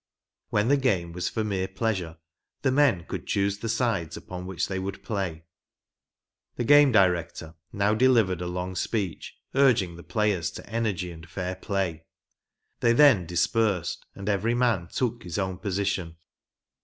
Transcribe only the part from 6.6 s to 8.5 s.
game director now delivered a